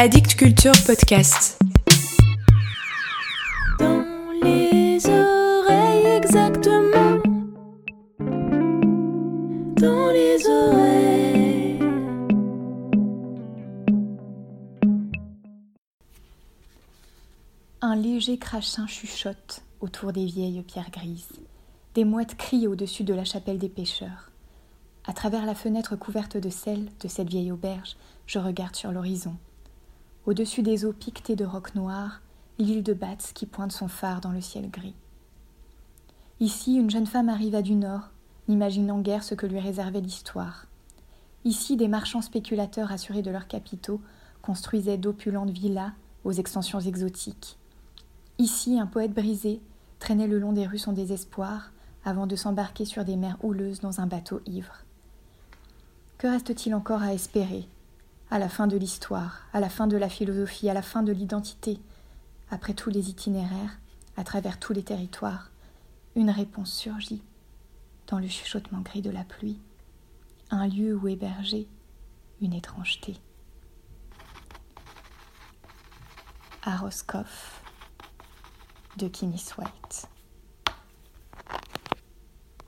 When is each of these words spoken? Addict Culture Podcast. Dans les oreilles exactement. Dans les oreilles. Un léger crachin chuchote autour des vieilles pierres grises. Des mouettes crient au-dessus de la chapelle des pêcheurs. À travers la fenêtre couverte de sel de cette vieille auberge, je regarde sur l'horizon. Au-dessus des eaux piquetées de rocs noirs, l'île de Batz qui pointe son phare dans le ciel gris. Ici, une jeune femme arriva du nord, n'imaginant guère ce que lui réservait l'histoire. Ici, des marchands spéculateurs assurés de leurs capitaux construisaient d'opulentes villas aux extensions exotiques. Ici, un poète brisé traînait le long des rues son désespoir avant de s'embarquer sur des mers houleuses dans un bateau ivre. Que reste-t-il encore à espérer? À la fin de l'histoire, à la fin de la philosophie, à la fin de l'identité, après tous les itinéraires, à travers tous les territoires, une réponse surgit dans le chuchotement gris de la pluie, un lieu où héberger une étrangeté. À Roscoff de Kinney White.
Addict 0.00 0.36
Culture 0.36 0.74
Podcast. 0.86 1.58
Dans 3.80 4.04
les 4.44 5.04
oreilles 5.04 6.06
exactement. 6.16 7.18
Dans 9.74 10.08
les 10.12 10.46
oreilles. 10.46 11.80
Un 17.80 17.96
léger 17.96 18.38
crachin 18.38 18.86
chuchote 18.86 19.62
autour 19.80 20.12
des 20.12 20.26
vieilles 20.26 20.62
pierres 20.62 20.92
grises. 20.92 21.40
Des 21.96 22.04
mouettes 22.04 22.36
crient 22.36 22.68
au-dessus 22.68 23.02
de 23.02 23.14
la 23.14 23.24
chapelle 23.24 23.58
des 23.58 23.68
pêcheurs. 23.68 24.30
À 25.08 25.12
travers 25.12 25.44
la 25.44 25.56
fenêtre 25.56 25.96
couverte 25.96 26.36
de 26.36 26.50
sel 26.50 26.86
de 27.00 27.08
cette 27.08 27.30
vieille 27.30 27.50
auberge, 27.50 27.96
je 28.28 28.38
regarde 28.38 28.76
sur 28.76 28.92
l'horizon. 28.92 29.34
Au-dessus 30.28 30.60
des 30.60 30.84
eaux 30.84 30.92
piquetées 30.92 31.36
de 31.36 31.46
rocs 31.46 31.74
noirs, 31.74 32.20
l'île 32.58 32.82
de 32.82 32.92
Batz 32.92 33.32
qui 33.32 33.46
pointe 33.46 33.72
son 33.72 33.88
phare 33.88 34.20
dans 34.20 34.30
le 34.30 34.42
ciel 34.42 34.70
gris. 34.70 34.94
Ici, 36.38 36.74
une 36.74 36.90
jeune 36.90 37.06
femme 37.06 37.30
arriva 37.30 37.62
du 37.62 37.74
nord, 37.74 38.10
n'imaginant 38.46 39.00
guère 39.00 39.24
ce 39.24 39.34
que 39.34 39.46
lui 39.46 39.58
réservait 39.58 40.02
l'histoire. 40.02 40.66
Ici, 41.46 41.78
des 41.78 41.88
marchands 41.88 42.20
spéculateurs 42.20 42.92
assurés 42.92 43.22
de 43.22 43.30
leurs 43.30 43.48
capitaux 43.48 44.02
construisaient 44.42 44.98
d'opulentes 44.98 45.48
villas 45.48 45.92
aux 46.24 46.32
extensions 46.32 46.80
exotiques. 46.80 47.56
Ici, 48.36 48.78
un 48.78 48.86
poète 48.86 49.14
brisé 49.14 49.62
traînait 49.98 50.28
le 50.28 50.38
long 50.38 50.52
des 50.52 50.66
rues 50.66 50.76
son 50.76 50.92
désespoir 50.92 51.72
avant 52.04 52.26
de 52.26 52.36
s'embarquer 52.36 52.84
sur 52.84 53.06
des 53.06 53.16
mers 53.16 53.38
houleuses 53.42 53.80
dans 53.80 54.02
un 54.02 54.06
bateau 54.06 54.42
ivre. 54.44 54.84
Que 56.18 56.26
reste-t-il 56.26 56.74
encore 56.74 57.00
à 57.00 57.14
espérer? 57.14 57.66
À 58.30 58.38
la 58.38 58.50
fin 58.50 58.66
de 58.66 58.76
l'histoire, 58.76 59.46
à 59.54 59.60
la 59.60 59.70
fin 59.70 59.86
de 59.86 59.96
la 59.96 60.10
philosophie, 60.10 60.68
à 60.68 60.74
la 60.74 60.82
fin 60.82 61.02
de 61.02 61.12
l'identité, 61.12 61.80
après 62.50 62.74
tous 62.74 62.90
les 62.90 63.08
itinéraires, 63.08 63.78
à 64.18 64.24
travers 64.24 64.58
tous 64.58 64.74
les 64.74 64.82
territoires, 64.82 65.50
une 66.14 66.28
réponse 66.28 66.70
surgit 66.70 67.22
dans 68.06 68.18
le 68.18 68.28
chuchotement 68.28 68.80
gris 68.80 69.00
de 69.00 69.10
la 69.10 69.24
pluie, 69.24 69.58
un 70.50 70.66
lieu 70.66 70.94
où 70.94 71.08
héberger 71.08 71.68
une 72.42 72.52
étrangeté. 72.52 73.16
À 76.62 76.76
Roscoff 76.76 77.62
de 78.98 79.08
Kinney 79.08 79.40
White. 79.56 80.08